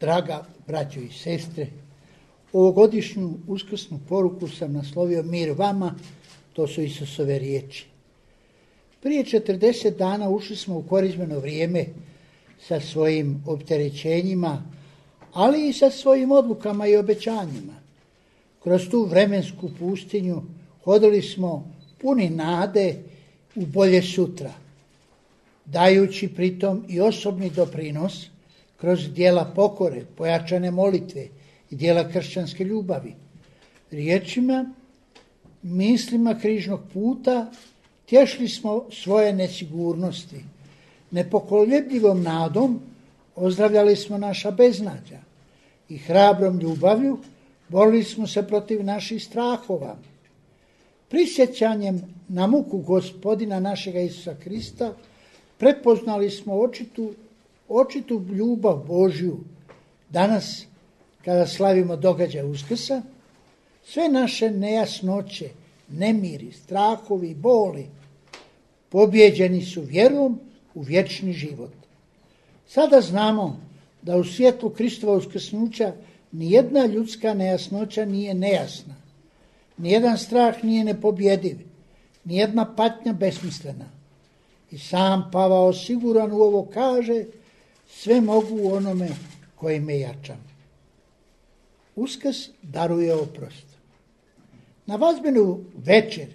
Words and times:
Draga 0.00 0.44
braćo 0.66 1.00
i 1.00 1.08
sestre, 1.08 1.66
ovogodišnju 2.52 3.34
uskrsnu 3.46 4.00
poruku 4.08 4.48
sam 4.48 4.72
naslovio 4.72 5.22
Mir 5.22 5.52
vama, 5.52 5.94
to 6.52 6.66
su 6.66 6.82
Isusove 6.82 7.38
riječi. 7.38 7.86
Prije 9.02 9.24
40 9.24 9.96
dana 9.96 10.28
ušli 10.28 10.56
smo 10.56 10.78
u 10.78 10.82
korizmeno 10.82 11.38
vrijeme 11.38 11.84
sa 12.60 12.80
svojim 12.80 13.42
opterećenjima, 13.46 14.62
ali 15.32 15.68
i 15.68 15.72
sa 15.72 15.90
svojim 15.90 16.30
odlukama 16.30 16.86
i 16.86 16.96
obećanjima. 16.96 17.74
Kroz 18.62 18.88
tu 18.90 19.04
vremensku 19.04 19.70
pustinju 19.78 20.42
hodili 20.84 21.22
smo 21.22 21.72
puni 21.98 22.30
nade 22.30 22.94
u 23.54 23.66
bolje 23.66 24.02
sutra, 24.02 24.52
dajući 25.64 26.28
pritom 26.28 26.84
i 26.88 27.00
osobni 27.00 27.50
doprinos– 27.50 28.26
kroz 28.76 29.12
dijela 29.12 29.44
pokore, 29.54 30.04
pojačane 30.16 30.70
molitve 30.70 31.28
i 31.70 31.76
dijela 31.76 32.08
kršćanske 32.08 32.64
ljubavi. 32.64 33.14
Riječima, 33.90 34.74
mislima 35.62 36.38
križnog 36.38 36.80
puta 36.92 37.50
tješli 38.06 38.48
smo 38.48 38.84
svoje 38.90 39.32
nesigurnosti. 39.32 40.44
Nepokoljebljivom 41.10 42.22
nadom 42.22 42.80
ozdravljali 43.36 43.96
smo 43.96 44.18
naša 44.18 44.50
beznađa 44.50 45.18
i 45.88 45.98
hrabrom 45.98 46.60
ljubavlju 46.60 47.18
borili 47.68 48.04
smo 48.04 48.26
se 48.26 48.46
protiv 48.46 48.84
naših 48.84 49.24
strahova. 49.24 49.96
Prisjećanjem 51.08 52.02
na 52.28 52.46
muku 52.46 52.78
gospodina 52.78 53.60
našega 53.60 54.00
Isusa 54.00 54.34
Krista 54.34 54.94
prepoznali 55.58 56.30
smo 56.30 56.54
očitu 56.54 57.14
očitu 57.68 58.24
ljubav 58.32 58.84
Božju 58.86 59.38
danas 60.10 60.66
kada 61.24 61.46
slavimo 61.46 61.96
događaj 61.96 62.50
Uskrsa, 62.50 63.02
sve 63.84 64.08
naše 64.08 64.50
nejasnoće, 64.50 65.50
nemiri, 65.88 66.52
strahovi, 66.52 67.34
boli 67.34 67.86
pobjeđeni 68.88 69.62
su 69.62 69.80
vjerom 69.80 70.40
u 70.74 70.80
vječni 70.80 71.32
život. 71.32 71.72
Sada 72.68 73.00
znamo 73.00 73.60
da 74.02 74.16
u 74.16 74.24
svijetlu 74.24 74.70
Kristova 74.70 75.16
uskrsnuća 75.16 75.92
nijedna 76.32 76.86
ljudska 76.86 77.34
nejasnoća 77.34 78.04
nije 78.04 78.34
nejasna. 78.34 78.94
Nijedan 79.76 80.18
strah 80.18 80.64
nije 80.64 80.84
nepobjediv, 80.84 81.58
nijedna 82.24 82.74
patnja 82.74 83.12
besmislena. 83.12 83.84
I 84.70 84.78
sam 84.78 85.30
Pavao 85.32 85.72
siguran 85.72 86.32
u 86.32 86.36
ovo 86.36 86.68
kaže 86.74 87.24
sve 87.96 88.20
mogu 88.20 88.58
u 88.62 88.72
onome 88.72 89.08
koji 89.54 89.80
me 89.80 89.98
jača. 89.98 90.36
Uskrs 91.96 92.36
daruje 92.62 93.14
oprost. 93.14 93.66
Na 94.86 94.96
vazbenu 94.96 95.64
večer 95.76 96.28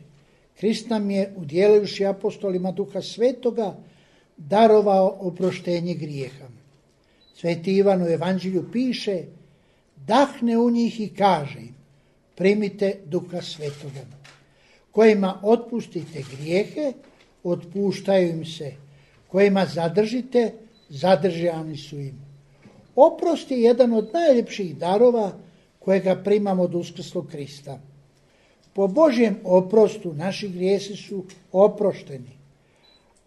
Krist 0.61 0.89
nam 0.89 1.11
je, 1.11 1.33
udjelujući 1.35 2.05
apostolima 2.05 2.71
duha 2.71 3.01
svetoga, 3.01 3.75
darovao 4.37 5.17
oproštenje 5.19 5.93
grijeha. 5.93 6.45
Sveti 7.35 7.75
Ivan 7.75 8.01
u 8.01 8.07
evanđelju 8.07 8.65
piše, 8.71 9.23
dahne 9.95 10.57
u 10.57 10.69
njih 10.69 10.99
i 10.99 11.09
kaže 11.09 11.61
primite 12.35 12.99
duha 13.05 13.41
svetoga. 13.41 14.05
Kojima 14.91 15.39
otpustite 15.43 16.23
grijehe, 16.31 16.93
otpuštaju 17.43 18.29
im 18.29 18.45
se. 18.45 18.73
Kojima 19.27 19.65
zadržite, 19.65 20.51
zadržani 20.91 21.77
su 21.77 21.99
im. 21.99 22.21
Oprost 22.95 23.51
je 23.51 23.61
jedan 23.61 23.93
od 23.93 24.09
najljepših 24.13 24.77
darova 24.77 25.31
kojega 25.79 26.15
primamo 26.23 26.63
od 26.63 26.75
uskrslog 26.75 27.27
Krista. 27.27 27.79
Po 28.73 28.87
Božjem 28.87 29.39
oprostu 29.43 30.13
naši 30.13 30.49
grijesi 30.49 30.95
su 30.95 31.25
oprošteni, 31.51 32.37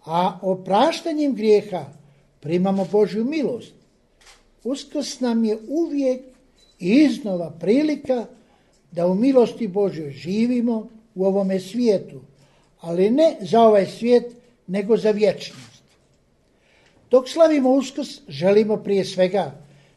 a 0.04 0.38
opraštanjem 0.42 1.34
grijeha 1.34 1.84
primamo 2.40 2.86
Božju 2.92 3.24
milost. 3.24 3.74
Uskrs 4.64 5.20
nam 5.20 5.44
je 5.44 5.58
uvijek 5.68 6.20
i 6.80 6.88
iznova 6.88 7.50
prilika 7.50 8.26
da 8.92 9.06
u 9.06 9.14
milosti 9.14 9.68
Božjoj 9.68 10.10
živimo 10.10 10.88
u 11.14 11.24
ovome 11.24 11.60
svijetu, 11.60 12.20
ali 12.80 13.10
ne 13.10 13.36
za 13.40 13.60
ovaj 13.60 13.86
svijet, 13.86 14.32
nego 14.66 14.96
za 14.96 15.10
vječnost. 15.10 15.73
Dok 17.14 17.28
slavimo 17.28 17.70
uskrs, 17.70 18.08
želimo 18.28 18.76
prije 18.76 19.04
svega 19.04 19.54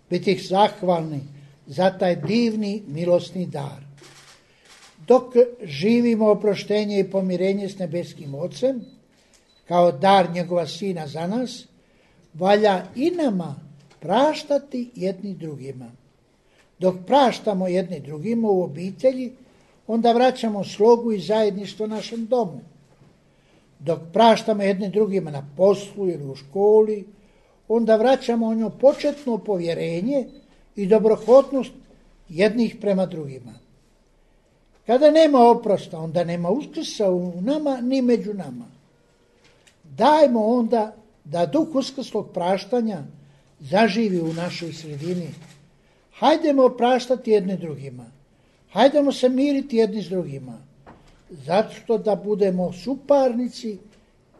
biti 0.09 0.35
zahvalni 0.37 1.19
za 1.67 1.97
taj 1.97 2.15
divni 2.15 2.83
milosni 2.87 3.45
dar. 3.45 3.81
Dok 5.07 5.33
živimo 5.63 6.29
oproštenje 6.29 6.99
i 6.99 7.11
pomirenje 7.11 7.69
s 7.69 7.77
nebeskim 7.79 8.35
ocem, 8.35 8.85
kao 9.67 9.91
dar 9.91 10.31
njegova 10.31 10.67
sina 10.67 11.07
za 11.07 11.27
nas, 11.27 11.65
valja 12.33 12.85
i 12.95 13.11
nama 13.11 13.55
praštati 13.99 14.89
jedni 14.95 15.33
drugima. 15.33 15.91
Dok 16.79 16.95
praštamo 17.07 17.67
jedni 17.67 17.99
drugima 17.99 18.47
u 18.47 18.63
obitelji, 18.63 19.31
onda 19.87 20.11
vraćamo 20.11 20.63
slogu 20.63 21.11
i 21.11 21.19
zajedništvo 21.19 21.87
našem 21.87 22.25
domu 22.25 22.61
dok 23.79 23.99
praštamo 24.13 24.63
jednim 24.63 24.91
drugima 24.91 25.31
na 25.31 25.47
poslu 25.57 26.09
ili 26.09 26.25
u 26.25 26.35
školi, 26.35 27.05
onda 27.67 27.95
vraćamo 27.95 28.47
ono 28.47 28.69
početno 28.69 29.37
povjerenje 29.37 30.27
i 30.75 30.85
dobrohotnost 30.85 31.71
jednih 32.29 32.75
prema 32.81 33.05
drugima. 33.05 33.53
Kada 34.85 35.11
nema 35.11 35.39
oprosta, 35.39 35.99
onda 35.99 36.23
nema 36.23 36.49
uskrsa 36.49 37.11
u 37.11 37.41
nama 37.41 37.81
ni 37.81 38.01
među 38.01 38.33
nama. 38.33 38.65
Dajmo 39.83 40.45
onda 40.45 40.95
da 41.23 41.45
duh 41.45 41.67
uskrslog 41.75 42.31
praštanja 42.33 43.03
zaživi 43.59 44.21
u 44.21 44.33
našoj 44.33 44.73
sredini. 44.73 45.29
Hajdemo 46.13 46.69
praštati 46.69 47.31
jedni 47.31 47.57
drugima. 47.57 48.05
Hajdemo 48.71 49.11
se 49.11 49.29
miriti 49.29 49.77
jedni 49.77 50.01
s 50.03 50.09
drugima 50.09 50.66
zato 51.29 51.97
da 51.97 52.15
budemo 52.15 52.73
suparnici 52.73 53.77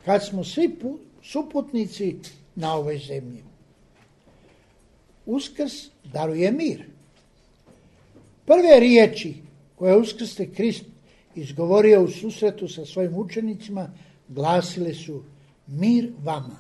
kad 0.06 0.26
smo 0.26 0.44
svi 0.44 0.76
suputnici 1.24 2.16
na 2.56 2.76
ovoj 2.76 2.98
zemlji. 2.98 3.44
Uskrs 5.26 5.74
daruje 6.04 6.52
mir. 6.52 6.86
Prve 8.46 8.80
riječi 8.80 9.34
koje 9.76 9.98
uskrsli 9.98 10.54
Krist 10.54 10.86
izgovorio 11.36 12.04
u 12.04 12.08
susretu 12.08 12.68
sa 12.68 12.86
svojim 12.86 13.16
učenicima 13.16 13.90
glasile 14.28 14.94
su 14.94 15.24
mir 15.68 16.12
vama. 16.24 16.58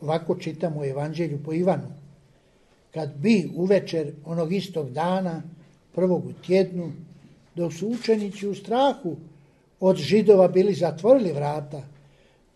Ovako 0.00 0.34
čitamo 0.34 0.80
u 0.80 0.84
Evanđelju 0.84 1.38
po 1.44 1.52
Ivanu. 1.52 1.92
Kad 2.94 3.16
bi 3.16 3.50
uvečer 3.56 4.12
onog 4.24 4.52
istog 4.52 4.90
dana, 4.90 5.42
prvog 5.94 6.26
u 6.26 6.32
tjednu, 6.32 6.92
dok 7.54 7.72
su 7.72 7.88
učenici 7.88 8.46
u 8.46 8.54
strahu 8.54 9.16
od 9.80 9.96
židova 9.96 10.48
bili 10.48 10.74
zatvorili 10.74 11.32
vrata, 11.32 11.82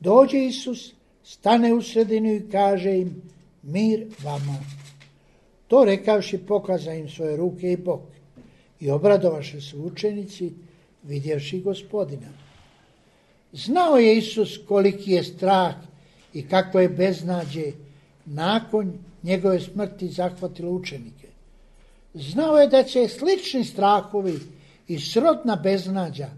dođe 0.00 0.38
Isus, 0.38 0.92
stane 1.24 1.72
u 1.74 1.82
sredinu 1.82 2.34
i 2.34 2.50
kaže 2.50 2.98
im 2.98 3.22
mir 3.62 4.06
vama. 4.22 4.58
To 5.68 5.84
rekavši 5.84 6.38
pokaza 6.38 6.94
im 6.94 7.08
svoje 7.08 7.36
ruke 7.36 7.72
i 7.72 7.76
bok 7.76 8.00
i 8.80 8.90
obradovaše 8.90 9.60
su 9.60 9.82
učenici 9.82 10.52
vidjevši 11.02 11.60
gospodina. 11.60 12.28
Znao 13.52 13.96
je 13.98 14.18
Isus 14.18 14.58
koliki 14.68 15.12
je 15.12 15.24
strah 15.24 15.74
i 16.34 16.48
kako 16.48 16.80
je 16.80 16.88
beznađe 16.88 17.72
nakon 18.26 18.92
njegove 19.22 19.60
smrti 19.60 20.08
zahvatilo 20.08 20.70
učenike. 20.70 21.28
Znao 22.14 22.58
je 22.58 22.68
da 22.68 22.82
će 22.82 23.08
slični 23.08 23.64
strahovi 23.64 24.40
i 24.88 24.98
srodna 24.98 25.56
beznađa 25.56 26.30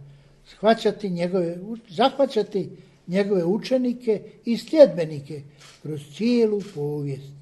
shvaćati 0.47 1.11
njegove, 1.11 1.59
zahvaćati 1.89 2.71
njegove 3.07 3.45
učenike 3.45 4.23
i 4.45 4.59
sljedbenike 4.59 5.43
kroz 5.83 6.01
cijelu 6.15 6.61
povijest. 6.75 7.33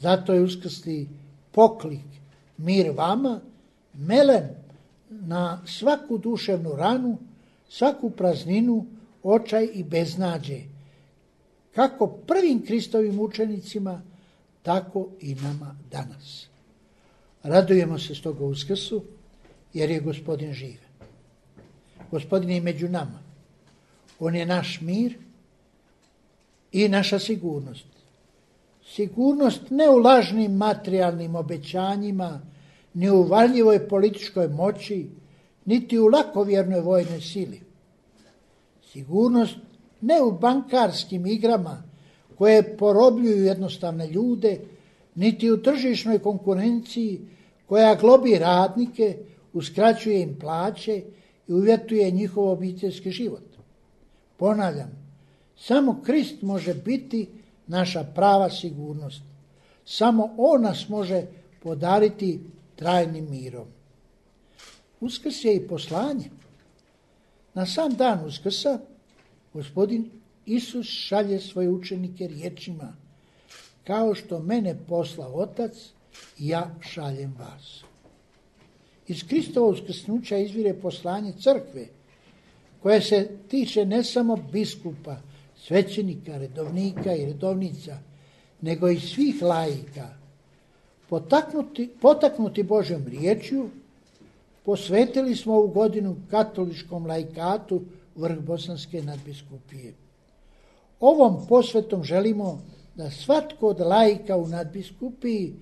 Zato 0.00 0.34
je 0.34 0.40
uskrsli 0.40 1.08
poklik 1.52 2.04
mir 2.56 2.90
vama, 2.96 3.40
melen 3.94 4.48
na 5.10 5.62
svaku 5.66 6.18
duševnu 6.18 6.72
ranu, 6.76 7.18
svaku 7.68 8.10
prazninu, 8.10 8.86
očaj 9.22 9.68
i 9.74 9.84
beznađe. 9.84 10.60
Kako 11.74 12.06
prvim 12.06 12.66
Kristovim 12.66 13.20
učenicima, 13.20 14.02
tako 14.62 15.08
i 15.20 15.34
nama 15.34 15.76
danas. 15.90 16.46
Radujemo 17.42 17.98
se 17.98 18.14
s 18.14 18.22
toga 18.22 18.44
uskrsu, 18.44 19.02
jer 19.78 19.90
je 19.90 20.00
gospodin 20.00 20.52
živ. 20.52 20.78
Gospodin 22.10 22.50
je 22.50 22.60
među 22.60 22.88
nama. 22.88 23.18
On 24.18 24.34
je 24.34 24.46
naš 24.46 24.80
mir 24.80 25.14
i 26.72 26.88
naša 26.88 27.18
sigurnost. 27.18 27.86
Sigurnost 28.94 29.70
ne 29.70 29.88
u 29.90 29.96
lažnim 29.96 30.56
materijalnim 30.56 31.34
obećanjima, 31.34 32.40
ni 32.94 33.10
u 33.10 33.22
valjivoj 33.22 33.88
političkoj 33.88 34.48
moći, 34.48 35.06
niti 35.64 35.98
u 35.98 36.06
lakovjernoj 36.06 36.80
vojnoj 36.80 37.20
sili. 37.20 37.60
Sigurnost 38.92 39.56
ne 40.00 40.22
u 40.22 40.32
bankarskim 40.32 41.26
igrama 41.26 41.82
koje 42.38 42.76
porobljuju 42.76 43.44
jednostavne 43.44 44.06
ljude, 44.06 44.58
niti 45.14 45.50
u 45.50 45.62
tržišnoj 45.62 46.18
konkurenciji 46.18 47.20
koja 47.66 47.94
globi 47.94 48.38
radnike, 48.38 49.16
uskraćuje 49.52 50.22
im 50.22 50.38
plaće 50.38 51.02
i 51.48 51.52
uvjetuje 51.52 52.10
njihov 52.10 52.48
obiteljski 52.48 53.10
život. 53.10 53.44
Ponavljam, 54.36 54.90
samo 55.56 56.02
Krist 56.04 56.42
može 56.42 56.74
biti 56.74 57.28
naša 57.66 58.04
prava 58.04 58.50
sigurnost. 58.50 59.22
Samo 59.84 60.34
On 60.36 60.62
nas 60.62 60.88
može 60.88 61.26
podariti 61.62 62.40
trajnim 62.76 63.30
mirom. 63.30 63.66
Uskrs 65.00 65.44
je 65.44 65.56
i 65.56 65.68
poslanje. 65.68 66.30
Na 67.54 67.66
sam 67.66 67.94
dan 67.94 68.26
Uskrsa 68.26 68.78
gospodin 69.54 70.10
Isus 70.46 70.86
šalje 70.86 71.40
svoje 71.40 71.68
učenike 71.68 72.26
riječima 72.26 72.96
kao 73.88 74.14
što 74.14 74.40
mene 74.40 74.76
posla 74.88 75.28
otac, 75.34 75.72
ja 76.38 76.74
šaljem 76.80 77.34
vas. 77.38 77.87
Iz 79.08 79.24
Kristova 79.28 79.68
uskrsnuća 79.68 80.36
izvire 80.36 80.74
poslanje 80.74 81.32
crkve, 81.32 81.86
koje 82.82 83.00
se 83.00 83.28
tiče 83.48 83.84
ne 83.84 84.04
samo 84.04 84.36
biskupa, 84.52 85.16
svećenika, 85.56 86.38
redovnika 86.38 87.14
i 87.14 87.26
redovnica, 87.26 87.98
nego 88.60 88.88
i 88.88 89.00
svih 89.00 89.42
lajika. 89.42 90.08
Potaknuti, 91.08 91.90
potaknuti 92.00 92.62
Božjom 92.62 93.06
riječju, 93.06 93.70
posvetili 94.64 95.36
smo 95.36 95.54
ovu 95.54 95.68
godinu 95.68 96.16
katoličkom 96.30 97.06
lajkatu 97.06 97.82
vrh 98.16 98.38
Bosanske 98.38 99.02
nadbiskupije. 99.02 99.94
Ovom 101.00 101.46
posvetom 101.48 102.04
želimo 102.04 102.62
da 102.94 103.10
svatko 103.10 103.68
od 103.68 103.80
lajka 103.80 104.36
u 104.36 104.48
nadbiskupiji 104.48 105.54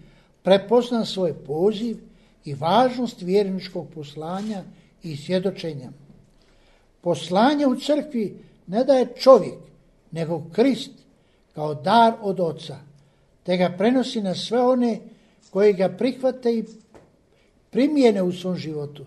prepozna 0.43 1.05
svoj 1.05 1.35
poziv 1.35 1.97
i 2.47 2.55
važnost 2.55 3.23
vjerničkog 3.23 3.87
poslanja 3.95 4.63
i 5.03 5.17
svjedočenja. 5.17 5.91
Poslanje 7.01 7.67
u 7.67 7.77
crkvi 7.77 8.39
ne 8.67 8.85
daje 8.85 9.07
čovjek, 9.19 9.59
nego 10.11 10.43
Krist 10.53 10.91
kao 11.55 11.75
dar 11.75 12.15
od 12.23 12.41
oca, 12.41 12.77
te 13.43 13.57
ga 13.57 13.75
prenosi 13.79 14.23
na 14.23 14.35
sve 14.35 14.61
one 14.61 14.99
koji 15.51 15.73
ga 15.73 15.89
prihvate 15.89 16.55
i 16.55 16.65
primijene 17.71 18.23
u 18.23 18.33
svom 18.33 18.57
životu. 18.57 19.05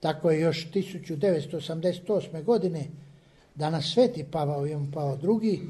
Tako 0.00 0.30
je 0.30 0.40
još 0.40 0.68
1988. 0.74 2.44
godine 2.44 2.84
danas 3.54 3.84
sveti 3.84 4.24
Pavao 4.30 4.66
Ivan 4.66 4.90
Pavao 4.92 5.18
II 5.42 5.60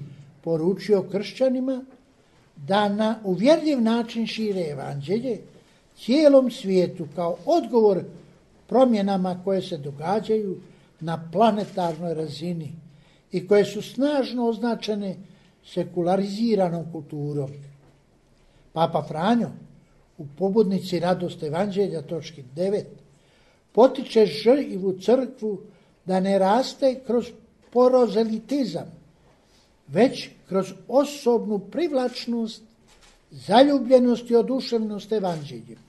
poručio 0.41 1.03
kršćanima 1.03 1.85
da 2.57 2.89
na 2.89 3.21
uvjerljiv 3.25 3.81
način 3.81 4.27
šire 4.27 4.61
evanđelje 4.61 5.41
cijelom 5.99 6.51
svijetu 6.51 7.07
kao 7.15 7.37
odgovor 7.47 8.05
promjenama 8.69 9.41
koje 9.45 9.63
se 9.63 9.77
događaju 9.77 10.61
na 11.01 11.29
planetarnoj 11.33 12.15
razini 12.15 12.73
i 13.33 13.49
koje 13.49 13.65
su 13.65 13.83
snažno 13.83 14.49
označene 14.49 15.17
sekulariziranom 15.65 16.93
kulturom. 16.93 17.51
Papa 18.73 19.03
Franjo 19.09 19.51
u 20.19 20.27
pobudnici 20.39 21.01
radost 21.01 21.43
evanđelja 21.43 22.03
točki 22.03 22.43
9 22.57 22.83
potiče 23.73 24.27
živu 24.27 24.93
crkvu 25.01 25.59
da 26.05 26.21
ne 26.21 26.39
raste 26.39 27.01
kroz 27.07 27.31
porozelitizam, 27.73 28.93
već 29.89 30.29
kroz 30.49 30.73
osobnu 30.89 31.59
privlačnost, 31.59 32.63
zaljubljenost 33.31 34.31
i 34.31 34.37
oduševnost 34.37 35.13
evanđeljem. 35.13 35.86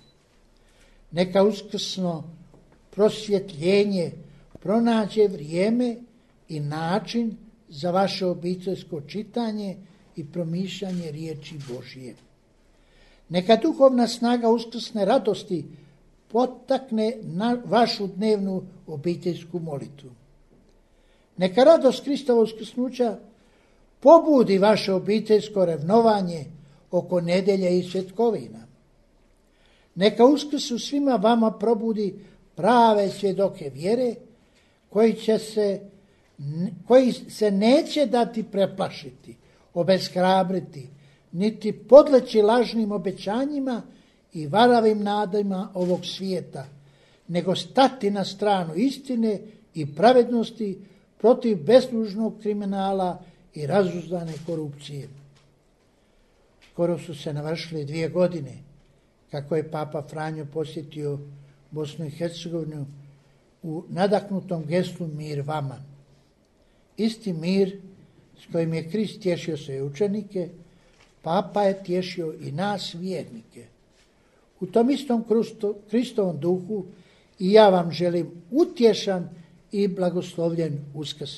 Neka 1.12 1.44
uskrsno 1.44 2.24
prosvjetljenje 2.92 4.12
pronađe 4.60 5.28
vrijeme 5.28 5.96
i 6.50 6.60
način 6.60 7.38
za 7.70 7.92
vaše 7.92 8.26
obiteljsko 8.26 9.02
čitanje 9.02 9.78
i 10.16 10.26
promišljanje 10.26 11.12
riječi 11.12 11.56
Božije. 11.70 12.16
Neka 13.30 13.56
duhovna 13.56 14.08
snaga 14.08 14.50
uskrsne 14.50 15.06
radosti 15.06 15.66
potakne 16.28 17.18
na 17.22 17.58
vašu 17.66 18.08
dnevnu 18.08 18.64
obiteljsku 18.88 19.60
molitvu. 19.60 20.10
Neka 21.38 21.64
radost 21.64 22.04
Kristova 22.04 22.42
uskrsnuća 22.42 23.20
pobudi 24.00 24.58
vaše 24.58 24.94
obiteljsko 24.94 25.66
revnovanje 25.66 26.46
oko 26.92 27.22
nedelje 27.22 27.80
i 27.80 27.84
svjetkovina. 27.84 28.67
Neka 29.98 30.26
uskrsu 30.26 30.80
svima 30.80 31.16
vama 31.16 31.52
probudi 31.52 32.16
prave 32.56 33.10
svjedoke 33.10 33.70
vjere 33.70 34.16
koji, 34.90 35.14
će 35.14 35.38
se, 35.38 35.82
koji 36.88 37.14
se 37.14 37.52
neće 37.52 38.06
dati 38.06 38.44
preplašiti, 38.44 39.36
obeshrabriti, 39.74 40.90
niti 41.32 41.72
podleći 41.72 42.42
lažnim 42.42 42.92
obećanjima 42.92 43.82
i 44.34 44.48
varavim 44.48 45.04
nadajima 45.04 45.72
ovog 45.74 46.06
svijeta, 46.06 46.66
nego 47.28 47.56
stati 47.56 48.12
na 48.12 48.26
stranu 48.26 48.76
istine 48.76 49.40
i 49.74 49.96
pravednosti 49.96 50.80
protiv 51.18 51.64
beslužnog 51.64 52.40
kriminala 52.42 53.24
i 53.54 53.68
razuzdane 53.68 54.34
korupcije. 54.46 55.10
Skoro 56.72 57.00
su 57.00 57.16
se 57.16 57.34
navršile 57.34 57.84
dvije 57.84 58.10
godine 58.10 58.67
kako 59.32 59.56
je 59.56 59.72
Papa 59.72 60.02
Franjo 60.10 60.46
posjetio 60.54 61.20
Bosnu 61.72 62.06
i 62.06 62.10
Hercegovinu 62.10 62.86
u 63.64 63.84
nadaknutom 63.90 64.66
geslu 64.66 65.08
mir 65.08 65.42
vama. 65.42 65.84
Isti 66.98 67.34
mir 67.34 67.82
s 68.42 68.52
kojim 68.52 68.74
je 68.74 68.90
Krist 68.90 69.22
tješio 69.22 69.58
svoje 69.58 69.84
učenike, 69.84 70.50
Papa 71.22 71.64
je 71.64 71.84
tješio 71.84 72.34
i 72.42 72.52
nas 72.52 72.96
vjernike. 72.96 73.66
U 74.60 74.66
tom 74.66 74.90
istom 74.90 75.26
Kristovom 75.90 76.40
duhu 76.40 76.86
i 77.40 77.52
ja 77.52 77.70
vam 77.70 77.92
želim 77.92 78.32
utješan 78.52 79.30
i 79.72 79.88
blagoslovljen 79.88 80.80
uskrs. 80.94 81.32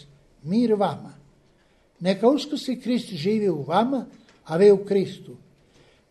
Mir 0.43 0.73
vama. 0.73 1.13
Neka 1.99 2.29
uskrsli 2.29 2.81
Krist 2.81 3.09
živi 3.09 3.49
u 3.49 3.63
vama, 3.63 4.05
a 4.45 4.57
vi 4.57 4.71
u 4.71 4.85
Kristu. 4.85 5.35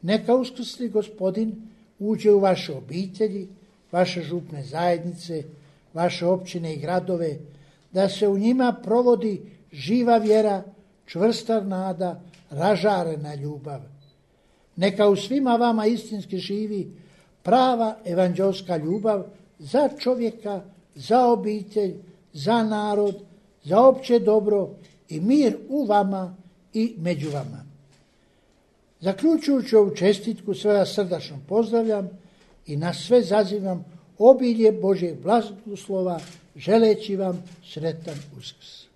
Neka 0.03 0.35
uskrsli 0.35 0.89
gospodin 0.89 1.69
uđe 1.99 2.33
u 2.33 2.41
vaše 2.41 2.73
obitelji, 2.73 3.49
vaše 3.93 4.23
župne 4.23 4.63
zajednice, 4.63 5.43
vaše 5.95 6.27
općine 6.27 6.75
i 6.75 6.81
gradove, 6.81 7.39
da 7.93 8.09
se 8.09 8.29
u 8.29 8.39
njima 8.39 8.77
provodi 8.83 9.41
živa 9.73 10.19
vjera, 10.19 10.63
čvrsta 11.07 11.61
nada, 11.61 12.21
ražarena 12.51 13.35
ljubav. 13.35 13.81
Neka 14.77 15.09
u 15.09 15.17
svima 15.17 15.57
vama 15.57 15.87
istinski 15.87 16.39
živi 16.39 16.93
prava 17.43 17.97
evanđelska 18.05 18.77
ljubav 18.77 19.25
za 19.59 19.89
čovjeka, 19.99 20.63
za 20.95 21.27
obitelj, 21.27 21.95
za 22.33 22.63
narod, 22.63 23.23
za 23.65 23.81
opće 23.81 24.19
dobro 24.19 24.71
i 25.09 25.21
mir 25.21 25.57
u 25.69 25.85
vama 25.85 26.37
i 26.73 26.95
među 26.99 27.31
vama. 27.31 27.68
Zaključujući 29.01 29.77
ovu 29.77 29.95
čestitku 29.97 30.55
sve 30.55 30.87
srdačno 30.87 31.39
pozdravljam 31.49 32.09
i 32.67 32.77
na 32.77 32.95
sve 32.95 33.23
zazivam 33.23 33.85
obilje 34.19 34.73
Božeg 34.73 35.23
blagoslova 35.23 36.21
želeći 36.57 37.17
vam 37.17 37.45
sretan 37.65 38.17
uskrs. 38.39 38.88